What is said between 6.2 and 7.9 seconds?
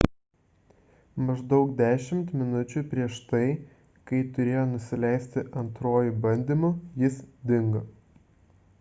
bandymu jis dingo